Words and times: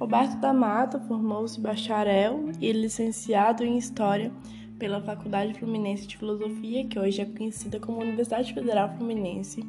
Roberto 0.00 0.40
da 0.40 0.50
Mata 0.54 0.98
formou-se 0.98 1.60
bacharel 1.60 2.50
e 2.58 2.72
licenciado 2.72 3.62
em 3.62 3.76
História 3.76 4.32
pela 4.78 4.98
Faculdade 5.02 5.52
Fluminense 5.52 6.06
de 6.06 6.16
Filosofia, 6.16 6.86
que 6.86 6.98
hoje 6.98 7.20
é 7.20 7.26
conhecida 7.26 7.78
como 7.78 8.00
Universidade 8.00 8.54
Federal 8.54 8.96
Fluminense, 8.96 9.62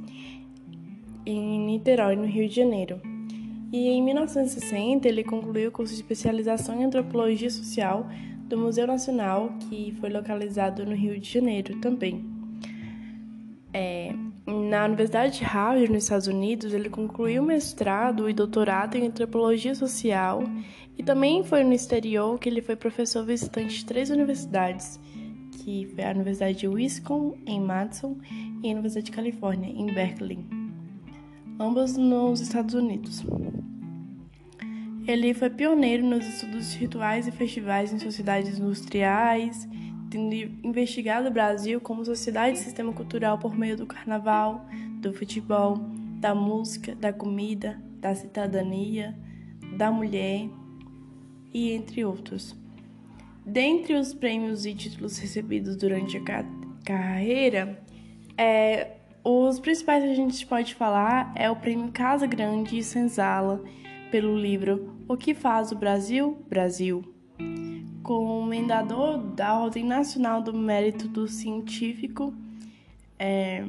em 1.25 1.59
Niterói, 1.65 2.15
no 2.15 2.23
Rio 2.23 2.47
de 2.47 2.55
Janeiro. 2.55 3.01
E 3.73 3.89
em 3.89 4.01
1960 4.01 5.05
ele 5.05 5.25
concluiu 5.25 5.67
o 5.67 5.71
curso 5.71 5.93
de 5.93 5.99
especialização 5.99 6.79
em 6.79 6.85
Antropologia 6.85 7.49
Social 7.49 8.07
do 8.45 8.57
Museu 8.57 8.87
Nacional, 8.87 9.51
que 9.67 9.93
foi 9.99 10.09
localizado 10.09 10.85
no 10.85 10.95
Rio 10.95 11.19
de 11.19 11.29
Janeiro 11.29 11.77
também. 11.81 12.25
É, 13.73 14.15
na 14.45 14.85
Universidade 14.85 15.39
de 15.39 15.43
Harvard, 15.43 15.91
nos 15.91 16.03
Estados 16.03 16.27
Unidos, 16.27 16.73
ele 16.73 16.89
concluiu 16.89 17.43
mestrado 17.43 18.29
e 18.29 18.33
doutorado 18.33 18.95
em 18.95 19.07
antropologia 19.07 19.75
social 19.75 20.43
e 20.97 21.03
também 21.03 21.43
foi 21.43 21.63
no 21.63 21.73
exterior 21.73 22.39
que 22.39 22.49
ele 22.49 22.61
foi 22.61 22.75
professor 22.75 23.25
visitante 23.25 23.77
de 23.77 23.85
três 23.85 24.09
universidades, 24.09 24.99
que 25.51 25.87
foi 25.93 26.03
a 26.03 26.11
Universidade 26.11 26.59
de 26.59 26.67
Wisconsin, 26.67 27.39
em 27.45 27.59
Madison, 27.59 28.17
e 28.63 28.67
a 28.67 28.71
Universidade 28.71 29.05
de 29.05 29.11
Califórnia, 29.11 29.69
em 29.69 29.93
Berkeley, 29.93 30.45
ambas 31.59 31.95
nos 31.95 32.41
Estados 32.41 32.73
Unidos. 32.73 33.23
Ele 35.07 35.33
foi 35.33 35.49
pioneiro 35.49 36.05
nos 36.05 36.25
estudos 36.25 36.71
de 36.71 36.77
rituais 36.77 37.27
e 37.27 37.31
festivais 37.31 37.91
em 37.91 37.99
sociedades 37.99 38.59
industriais, 38.59 39.67
tendo 40.11 40.33
investigado 40.61 41.29
o 41.29 41.31
Brasil 41.31 41.79
como 41.79 42.03
sociedade 42.03 42.57
e 42.57 42.61
sistema 42.61 42.91
cultural 42.91 43.37
por 43.37 43.57
meio 43.57 43.77
do 43.77 43.85
carnaval, 43.85 44.65
do 44.99 45.13
futebol, 45.13 45.77
da 46.19 46.35
música, 46.35 46.93
da 46.93 47.13
comida, 47.13 47.81
da 47.93 48.13
cidadania, 48.13 49.17
da 49.77 49.89
mulher 49.89 50.49
e 51.53 51.71
entre 51.71 52.03
outros. 52.03 52.55
Dentre 53.45 53.93
os 53.93 54.13
prêmios 54.13 54.65
e 54.65 54.75
títulos 54.75 55.17
recebidos 55.17 55.77
durante 55.77 56.17
a 56.17 56.45
carreira, 56.83 57.81
é, 58.37 58.97
os 59.23 59.59
principais 59.61 60.03
que 60.03 60.11
a 60.11 60.15
gente 60.15 60.45
pode 60.45 60.75
falar 60.75 61.31
é 61.35 61.49
o 61.49 61.55
prêmio 61.55 61.89
Casa 61.91 62.27
Grande 62.27 62.77
e 62.77 62.83
Senzala 62.83 63.63
pelo 64.11 64.37
livro 64.37 64.93
O 65.07 65.15
que 65.15 65.33
faz 65.33 65.71
o 65.71 65.75
Brasil? 65.75 66.45
Brasil 66.49 67.01
comendador 68.03 69.17
da 69.17 69.57
Ordem 69.57 69.85
Nacional 69.85 70.41
do 70.41 70.53
Mérito 70.53 71.07
do 71.07 71.27
Científico, 71.27 72.33
é, 73.17 73.63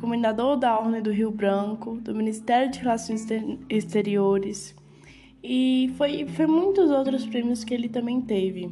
comendador 0.00 0.56
da 0.56 0.78
Ordem 0.78 1.02
do 1.02 1.10
Rio 1.10 1.30
Branco, 1.30 1.96
do 1.96 2.14
Ministério 2.14 2.70
de 2.70 2.78
Relações 2.78 3.26
Exteriores 3.68 4.76
e 5.42 5.92
foi, 5.96 6.26
foi 6.26 6.46
muitos 6.46 6.90
outros 6.90 7.24
prêmios 7.26 7.64
que 7.64 7.72
ele 7.72 7.88
também 7.88 8.20
teve. 8.20 8.70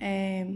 É, 0.00 0.46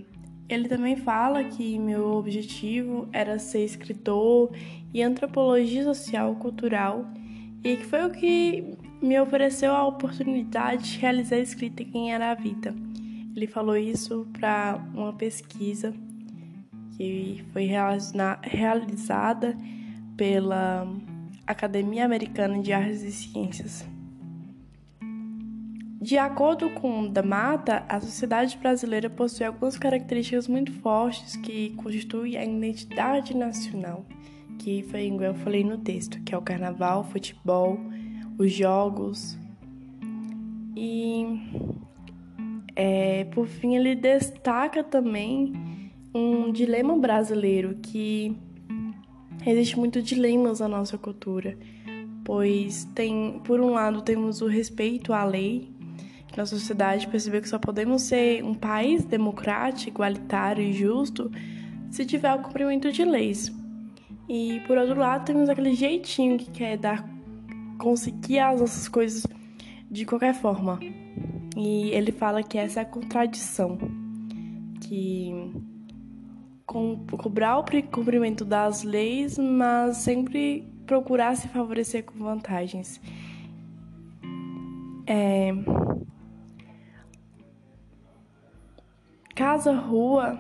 ele 0.49 0.69
também 0.69 0.97
fala 0.97 1.43
que 1.45 1.79
meu 1.79 2.13
objetivo 2.13 3.09
era 3.13 3.39
ser 3.39 3.65
escritor 3.65 4.51
e 4.93 5.03
antropologia 5.03 5.83
social 5.83 6.35
cultural 6.37 7.07
e 7.65 7.77
que 7.77 7.85
foi 7.85 8.05
o 8.05 8.11
que 8.11 8.77
me 9.03 9.21
ofereceu 9.21 9.73
a 9.73 9.87
oportunidade 9.87 10.93
de 10.93 10.99
realizar 10.99 11.39
escrita 11.39 11.83
em 11.83 11.91
Quem 11.91 12.15
Era 12.15 12.31
a 12.31 12.35
Vida. 12.35 12.73
Ele 13.35 13.49
falou 13.49 13.77
isso 13.77 14.29
para 14.33 14.81
uma 14.95 15.13
pesquisa 15.13 15.93
que 16.97 17.45
foi 17.53 17.69
realizada 18.43 19.57
pela 20.17 20.87
Academia 21.45 22.05
Americana 22.05 22.63
de 22.63 22.73
Artes 22.73 23.03
e 23.03 23.11
Ciências. 23.11 23.85
De 26.01 26.19
acordo 26.19 26.71
com 26.71 27.09
Da 27.09 27.23
Mata, 27.23 27.85
a 27.89 28.01
sociedade 28.01 28.57
brasileira 28.59 29.09
possui 29.09 29.47
algumas 29.47 29.79
características 29.79 30.47
muito 30.47 30.73
fortes 30.73 31.37
que 31.37 31.71
constituem 31.71 32.37
a 32.37 32.45
identidade 32.45 33.37
nacional, 33.37 34.05
que 34.59 34.83
foi 34.85 35.07
igual 35.07 35.31
eu 35.31 35.35
falei 35.35 35.65
no 35.65 35.79
texto, 35.79 36.21
que 36.23 36.35
é 36.35 36.39
o 36.39 36.43
carnaval, 36.43 37.05
futebol, 37.05 37.79
os 38.39 38.53
jogos. 38.53 39.39
E 40.77 41.27
é, 42.75 43.25
por 43.25 43.47
fim, 43.47 43.77
ele 43.77 43.95
destaca 43.95 44.83
também 44.83 45.53
um 46.15 46.53
dilema 46.53 46.97
brasileiro 46.99 47.77
que 47.83 48.37
existe 49.47 49.79
muitos 49.79 50.05
dilemas 50.05 50.61
na 50.61 50.69
nossa 50.69 50.97
cultura, 50.99 51.57
pois 52.25 52.85
tem, 52.95 53.41
por 53.45 53.61
um 53.61 53.71
lado, 53.71 54.03
temos 54.03 54.41
o 54.41 54.47
respeito 54.47 55.13
à 55.13 55.25
lei, 55.25 55.71
que 56.29 56.39
na 56.39 56.47
sociedade 56.47 57.09
percebeu 57.09 57.43
que 57.43 57.49
só 57.49 57.59
podemos 57.59 58.03
ser 58.03 58.43
um 58.45 58.55
país 58.55 59.05
democrático, 59.05 59.91
igualitário 59.91 60.65
e 60.65 60.73
justo 60.73 61.31
se 61.91 62.07
tiver 62.07 62.35
o 62.35 62.43
cumprimento 62.43 62.91
de 62.91 63.05
leis. 63.05 63.53
E 64.29 64.61
por 64.67 64.79
outro 64.79 64.99
lado, 64.99 65.27
temos 65.27 65.49
aquele 65.49 65.75
jeitinho 65.75 66.39
que 66.39 66.51
quer 66.51 66.79
dar 66.79 67.07
conseguir 67.83 68.39
as 68.39 68.61
nossas 68.61 68.87
coisas 68.87 69.27
de 69.91 70.07
qualquer 70.07 70.35
forma. 70.35 70.79
E 71.57 71.91
ele 71.91 72.13
fala 72.13 72.43
que 72.43 72.57
essa 72.57 72.79
é 72.81 72.83
a 72.85 72.87
contradição, 72.87 73.77
que 74.81 75.33
com, 76.65 77.05
cobrar 77.19 77.59
o 77.59 77.65
cumprimento 77.91 78.45
das 78.45 78.85
leis, 78.85 79.37
mas 79.37 79.97
sempre 79.99 80.65
procurar 80.87 81.37
se 81.37 81.49
favorecer 81.49 82.05
com 82.05 82.19
vantagens. 82.21 83.01
É... 85.05 85.53
Casa, 89.35 89.73
rua, 89.73 90.39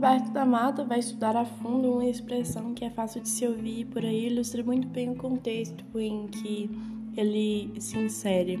Roberto 0.00 0.30
da 0.30 0.46
Mata 0.46 0.82
vai 0.82 0.98
estudar 0.98 1.36
a 1.36 1.44
fundo 1.44 1.92
uma 1.92 2.06
expressão 2.06 2.72
que 2.72 2.86
é 2.86 2.88
fácil 2.88 3.20
de 3.20 3.28
se 3.28 3.46
ouvir 3.46 3.84
por 3.84 4.02
aí 4.02 4.28
ilustra 4.28 4.62
muito 4.62 4.88
bem 4.88 5.10
o 5.10 5.14
contexto 5.14 5.84
em 5.94 6.26
que 6.26 6.70
ele 7.14 7.70
se 7.78 7.98
insere. 7.98 8.58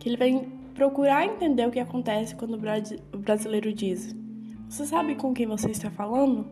Que 0.00 0.08
ele 0.08 0.16
vai 0.16 0.48
procurar 0.74 1.26
entender 1.26 1.68
o 1.68 1.70
que 1.70 1.78
acontece 1.78 2.34
quando 2.34 2.54
o 2.54 3.18
brasileiro 3.18 3.70
diz: 3.70 4.16
Você 4.66 4.86
sabe 4.86 5.14
com 5.14 5.34
quem 5.34 5.46
você 5.46 5.70
está 5.70 5.90
falando? 5.90 6.46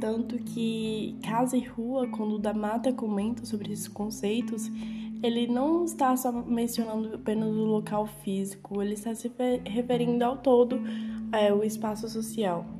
Tanto 0.00 0.36
que 0.38 1.16
Casa 1.22 1.56
e 1.56 1.64
Rua, 1.64 2.08
quando 2.08 2.34
o 2.34 2.38
da 2.40 2.52
Mata 2.52 2.92
comenta 2.92 3.46
sobre 3.46 3.72
esses 3.72 3.86
conceitos, 3.86 4.68
ele 5.22 5.46
não 5.46 5.84
está 5.84 6.16
só 6.16 6.32
mencionando 6.32 7.14
apenas 7.14 7.50
o 7.50 7.66
local 7.66 8.08
físico, 8.24 8.82
ele 8.82 8.94
está 8.94 9.14
se 9.14 9.30
referindo 9.64 10.24
ao 10.24 10.38
todo, 10.38 10.80
é, 11.30 11.54
o 11.54 11.62
espaço 11.62 12.08
social. 12.08 12.75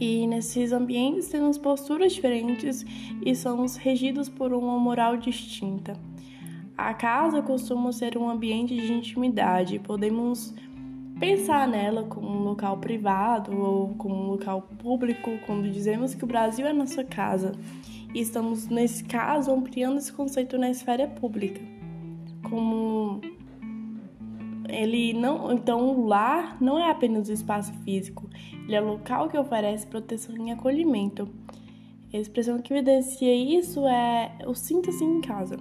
E 0.00 0.26
nesses 0.26 0.72
ambientes 0.72 1.28
temos 1.28 1.58
posturas 1.58 2.12
diferentes 2.12 2.84
e 3.24 3.34
somos 3.34 3.76
regidos 3.76 4.28
por 4.28 4.52
uma 4.52 4.78
moral 4.78 5.16
distinta. 5.16 5.94
A 6.76 6.94
casa 6.94 7.42
costuma 7.42 7.90
ser 7.92 8.16
um 8.16 8.30
ambiente 8.30 8.76
de 8.76 8.92
intimidade, 8.92 9.80
podemos 9.80 10.54
pensar 11.18 11.66
nela 11.66 12.04
como 12.04 12.28
um 12.28 12.44
local 12.44 12.78
privado 12.78 13.52
ou 13.60 13.94
como 13.96 14.14
um 14.14 14.26
local 14.28 14.62
público 14.78 15.32
quando 15.44 15.68
dizemos 15.70 16.14
que 16.14 16.22
o 16.22 16.26
Brasil 16.26 16.66
é 16.66 16.72
nossa 16.72 17.02
casa. 17.02 17.52
E 18.14 18.20
estamos, 18.20 18.68
nesse 18.68 19.04
caso, 19.04 19.50
ampliando 19.50 19.98
esse 19.98 20.12
conceito 20.12 20.56
na 20.56 20.70
esfera 20.70 21.06
pública, 21.08 21.60
como 22.48 23.07
ele 24.68 25.12
não, 25.12 25.52
então 25.52 25.88
o 25.88 26.06
lar 26.06 26.56
não 26.60 26.78
é 26.78 26.90
apenas 26.90 27.28
o 27.28 27.32
espaço 27.32 27.72
físico, 27.84 28.28
ele 28.64 28.74
é 28.74 28.80
o 28.80 28.86
local 28.86 29.28
que 29.28 29.38
oferece 29.38 29.86
proteção 29.86 30.36
e 30.46 30.50
acolhimento. 30.50 31.28
A 32.12 32.16
expressão 32.16 32.58
que 32.58 32.72
evidencia 32.72 33.34
isso 33.34 33.86
é 33.86 34.38
o 34.46 34.54
sinta-se 34.54 35.04
em 35.04 35.20
casa. 35.20 35.58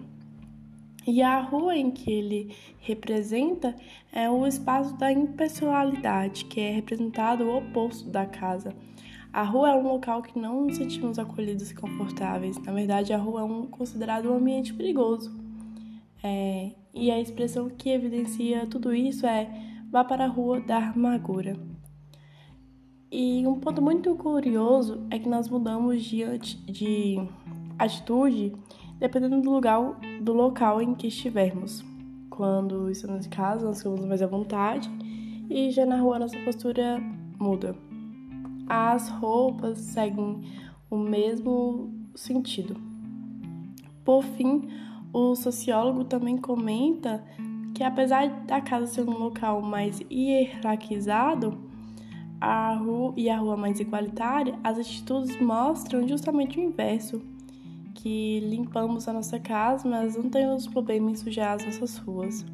E 1.05 1.21
a 1.21 1.39
rua 1.39 1.75
em 1.75 1.89
que 1.89 2.11
ele 2.11 2.55
representa 2.79 3.75
é 4.11 4.29
o 4.29 4.45
espaço 4.45 4.93
da 4.97 5.11
impessoalidade, 5.11 6.45
que 6.45 6.59
é 6.59 6.71
representado 6.71 7.45
o 7.45 7.57
oposto 7.57 8.09
da 8.09 8.25
casa. 8.25 8.75
A 9.31 9.43
rua 9.43 9.69
é 9.71 9.75
um 9.75 9.87
local 9.87 10.21
que 10.21 10.37
não 10.37 10.65
nos 10.65 10.77
sentimos 10.77 11.19
acolhidos 11.19 11.71
e 11.71 11.75
confortáveis. 11.75 12.57
Na 12.59 12.73
verdade, 12.73 13.13
a 13.13 13.17
rua 13.17 13.41
é 13.41 13.43
um, 13.43 13.67
considerado 13.67 14.31
um 14.31 14.35
ambiente 14.35 14.73
perigoso. 14.73 15.46
É, 16.23 16.71
e 16.93 17.11
a 17.11 17.19
expressão 17.19 17.69
que 17.69 17.89
evidencia 17.89 18.65
tudo 18.65 18.93
isso 18.93 19.25
é 19.25 19.49
vá 19.91 20.03
para 20.03 20.25
a 20.25 20.27
rua 20.27 20.59
dar 20.59 20.93
amargura. 20.93 21.55
E 23.11 23.45
um 23.47 23.59
ponto 23.59 23.81
muito 23.81 24.15
curioso 24.15 25.05
é 25.09 25.17
que 25.17 25.29
nós 25.29 25.49
mudamos 25.49 26.03
diante 26.03 26.57
de 26.65 27.15
atitude 27.79 28.53
dependendo 28.99 29.41
do 29.41 29.51
lugar, 29.51 29.79
do 30.21 30.33
local 30.33 30.81
em 30.81 30.93
que 30.93 31.07
estivermos. 31.07 31.83
Quando 32.29 32.89
estamos 32.89 33.25
em 33.25 33.29
casa, 33.29 33.65
nós 33.65 33.77
ficamos 33.77 34.05
mais 34.05 34.21
à 34.21 34.27
vontade, 34.27 34.89
e 35.49 35.71
já 35.71 35.85
na 35.85 35.99
rua 35.99 36.19
nossa 36.19 36.37
postura 36.39 36.99
muda. 37.39 37.75
As 38.67 39.09
roupas 39.09 39.77
seguem 39.79 40.41
o 40.89 40.97
mesmo 40.97 41.91
sentido. 42.15 42.75
Por 44.03 44.23
fim, 44.23 44.67
o 45.13 45.35
sociólogo 45.35 46.03
também 46.03 46.37
comenta 46.37 47.23
que 47.73 47.83
apesar 47.83 48.27
da 48.45 48.59
casa 48.59 48.87
ser 48.87 49.07
um 49.07 49.17
local 49.17 49.61
mais 49.61 50.01
hierarquizado 50.11 51.57
a 52.39 52.75
rua, 52.75 53.13
e 53.15 53.29
a 53.29 53.37
rua 53.37 53.57
mais 53.57 53.79
igualitária, 53.79 54.57
as 54.63 54.77
atitudes 54.77 55.39
mostram 55.39 56.07
justamente 56.07 56.59
o 56.59 56.63
inverso, 56.63 57.21
que 57.95 58.39
limpamos 58.41 59.07
a 59.07 59.13
nossa 59.13 59.39
casa, 59.39 59.87
mas 59.87 60.15
não 60.15 60.29
temos 60.29 60.67
problema 60.67 61.11
em 61.11 61.15
sujar 61.15 61.55
as 61.55 61.65
nossas 61.65 61.97
ruas. 61.97 62.45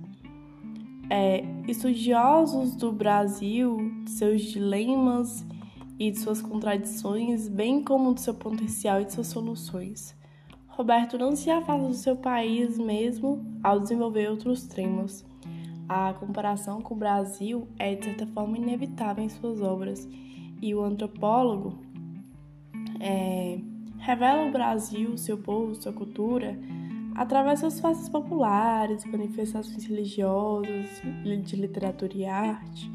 É, 1.09 1.43
estudiosos 1.67 2.75
do 2.75 2.91
Brasil, 2.91 3.77
de 4.03 4.11
seus 4.11 4.41
dilemas 4.41 5.45
e 5.99 6.11
de 6.11 6.19
suas 6.19 6.41
contradições, 6.41 7.49
bem 7.49 7.83
como 7.83 8.13
do 8.13 8.19
seu 8.19 8.33
potencial 8.33 9.01
e 9.01 9.05
de 9.05 9.13
suas 9.13 9.27
soluções. 9.27 10.15
Roberto 10.75 11.19
não 11.19 11.35
se 11.35 11.51
afasta 11.51 11.87
do 11.87 11.93
seu 11.93 12.15
país 12.15 12.79
mesmo 12.79 13.45
ao 13.61 13.79
desenvolver 13.79 14.27
outros 14.27 14.65
temas. 14.65 15.23
A 15.87 16.13
comparação 16.13 16.81
com 16.81 16.95
o 16.95 16.97
Brasil 16.97 17.67
é, 17.77 17.93
de 17.93 18.05
certa 18.05 18.25
forma, 18.25 18.57
inevitável 18.57 19.23
em 19.23 19.29
suas 19.29 19.61
obras, 19.61 20.09
e 20.59 20.73
o 20.73 20.83
antropólogo 20.83 21.77
é, 22.99 23.59
revela 23.99 24.47
o 24.47 24.51
Brasil, 24.51 25.15
seu 25.15 25.37
povo, 25.37 25.75
sua 25.75 25.93
cultura, 25.93 26.57
através 27.13 27.61
das 27.61 27.79
faces 27.79 28.09
populares, 28.09 29.05
manifestações 29.05 29.85
religiosas, 29.85 30.89
de 31.43 31.55
literatura 31.55 32.13
e 32.15 32.25
arte. 32.25 32.91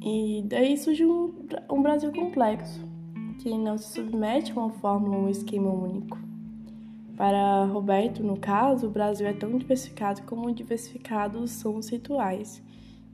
E 0.00 0.42
daí 0.46 0.78
surge 0.78 1.04
um, 1.04 1.34
um 1.70 1.82
Brasil 1.82 2.10
complexo, 2.12 2.80
que 3.38 3.56
não 3.56 3.76
se 3.78 3.94
submete 3.94 4.52
a 4.52 4.54
uma 4.54 4.70
fórmula 4.70 5.16
ou 5.16 5.24
um 5.24 5.28
esquema 5.28 5.70
único. 5.70 6.18
Para 7.16 7.64
Roberto, 7.66 8.22
no 8.22 8.36
caso, 8.36 8.86
o 8.86 8.90
Brasil 8.90 9.26
é 9.26 9.32
tão 9.32 9.56
diversificado 9.56 10.22
como 10.22 10.52
diversificados 10.52 11.50
são 11.50 11.76
os 11.76 11.88
rituais, 11.88 12.62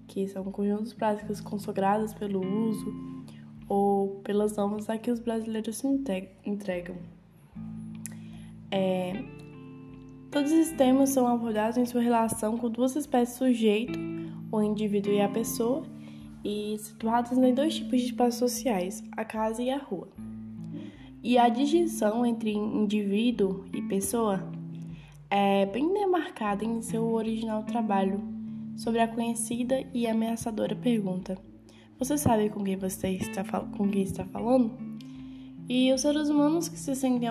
que 0.06 0.26
são 0.28 0.44
conjuntos 0.44 0.92
práticos 0.92 1.40
consagrados 1.40 2.14
pelo 2.14 2.40
uso 2.40 2.92
ou 3.68 4.20
pelas 4.20 4.56
normas 4.56 4.88
a 4.88 4.96
que 4.96 5.10
os 5.10 5.20
brasileiros 5.20 5.76
se 5.76 5.86
entregam. 6.46 6.96
É, 8.70 9.24
todos 10.30 10.50
esses 10.52 10.76
temas 10.76 11.10
são 11.10 11.26
abordados 11.26 11.76
em 11.76 11.84
sua 11.84 12.00
relação 12.00 12.56
com 12.56 12.70
duas 12.70 12.96
espécies 12.96 13.36
sujeito, 13.36 13.98
o 14.50 14.62
indivíduo 14.62 15.12
e 15.12 15.20
a 15.20 15.28
pessoa, 15.28 15.82
e 16.48 16.78
situados 16.78 17.36
em 17.36 17.52
dois 17.52 17.74
tipos 17.74 18.00
de 18.00 18.06
espaços 18.06 18.36
sociais, 18.36 19.04
a 19.12 19.22
casa 19.22 19.62
e 19.62 19.70
a 19.70 19.76
rua. 19.76 20.08
E 21.22 21.36
a 21.36 21.50
distinção 21.50 22.24
entre 22.24 22.50
indivíduo 22.52 23.66
e 23.70 23.82
pessoa 23.82 24.50
é 25.28 25.66
bem 25.66 25.92
demarcada 25.92 26.64
em 26.64 26.80
seu 26.80 27.12
original 27.12 27.64
trabalho 27.64 28.22
sobre 28.78 29.00
a 29.00 29.08
conhecida 29.08 29.84
e 29.92 30.06
ameaçadora 30.06 30.74
pergunta: 30.74 31.36
Você 31.98 32.16
sabe 32.16 32.48
com 32.48 32.64
quem 32.64 32.78
você 32.78 33.10
está, 33.10 33.44
com 33.44 33.90
quem 33.90 34.02
está 34.02 34.24
falando? 34.24 34.72
E 35.68 35.92
os 35.92 36.00
seres 36.00 36.30
humanos 36.30 36.66
que 36.66 36.78
se 36.78 36.94
sentem 36.94 37.28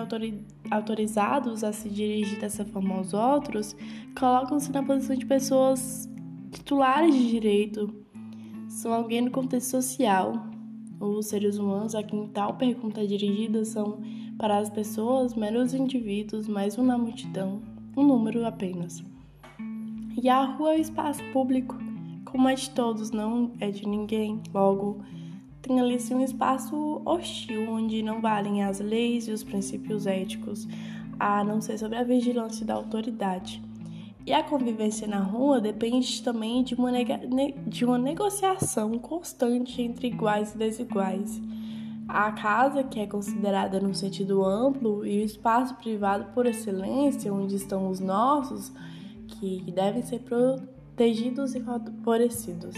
autorizados 0.70 1.64
a 1.64 1.72
se 1.72 1.88
dirigir 1.90 2.38
dessa 2.38 2.64
forma 2.64 2.94
aos 2.94 3.12
outros 3.12 3.74
colocam-se 4.16 4.70
na 4.70 4.80
posição 4.80 5.16
de 5.16 5.26
pessoas 5.26 6.08
titulares 6.52 7.12
de 7.12 7.28
direito, 7.28 8.06
são 8.78 8.92
alguém 8.92 9.22
no 9.22 9.30
contexto 9.32 9.72
social. 9.72 10.46
Os 11.00 11.26
seres 11.26 11.58
humanos 11.58 11.96
a 11.96 12.02
quem 12.02 12.28
tal 12.28 12.54
pergunta 12.54 13.02
é 13.02 13.06
dirigida 13.06 13.64
são, 13.64 14.00
para 14.38 14.56
as 14.56 14.70
pessoas, 14.70 15.34
meros 15.34 15.74
indivíduos, 15.74 16.46
mais 16.46 16.78
um 16.78 16.84
na 16.84 16.96
multidão, 16.96 17.60
um 17.96 18.04
número 18.04 18.46
apenas. 18.46 19.02
E 20.22 20.28
a 20.28 20.44
rua 20.44 20.74
é 20.74 20.78
o 20.78 20.80
espaço 20.80 21.20
público, 21.32 21.76
como 22.24 22.48
é 22.48 22.54
de 22.54 22.70
todos, 22.70 23.10
não 23.10 23.50
é 23.58 23.68
de 23.68 23.84
ninguém. 23.84 24.40
Logo, 24.54 25.02
tem 25.60 25.80
ali 25.80 25.98
um 26.12 26.20
espaço 26.22 27.02
hostil, 27.04 27.68
onde 27.72 28.00
não 28.00 28.20
valem 28.20 28.62
as 28.62 28.78
leis 28.78 29.26
e 29.26 29.32
os 29.32 29.42
princípios 29.42 30.06
éticos, 30.06 30.68
a 31.18 31.42
não 31.42 31.60
ser 31.60 31.78
sobre 31.78 31.98
a 31.98 32.04
vigilância 32.04 32.64
da 32.64 32.74
autoridade. 32.74 33.60
E 34.28 34.32
a 34.34 34.42
convivência 34.42 35.08
na 35.08 35.20
rua 35.20 35.58
depende 35.58 36.22
também 36.22 36.62
de 36.62 36.74
uma, 36.74 36.90
de 37.66 37.82
uma 37.82 37.96
negociação 37.96 38.98
constante 38.98 39.80
entre 39.80 40.08
iguais 40.08 40.54
e 40.54 40.58
desiguais. 40.58 41.40
A 42.06 42.30
casa, 42.32 42.84
que 42.84 43.00
é 43.00 43.06
considerada 43.06 43.80
no 43.80 43.94
sentido 43.94 44.44
amplo, 44.44 45.06
e 45.06 45.22
o 45.22 45.24
espaço 45.24 45.74
privado 45.76 46.26
por 46.34 46.44
excelência, 46.44 47.32
onde 47.32 47.56
estão 47.56 47.88
os 47.88 48.00
nossos, 48.00 48.70
que 49.28 49.62
devem 49.72 50.02
ser 50.02 50.18
protegidos 50.18 51.54
e 51.54 51.60
favorecidos. 51.60 52.74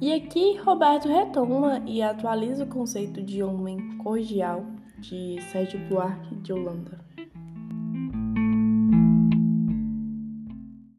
E 0.00 0.12
aqui 0.12 0.56
Roberto 0.56 1.06
retoma 1.06 1.84
e 1.86 2.02
atualiza 2.02 2.64
o 2.64 2.68
conceito 2.68 3.22
de 3.22 3.44
homem 3.44 3.96
cordial 3.98 4.66
de 4.98 5.40
Sérgio 5.52 5.78
Buarque 5.88 6.34
de 6.34 6.52
Holanda. 6.52 7.07